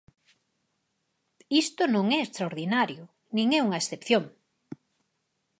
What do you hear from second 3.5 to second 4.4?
é unha excepción.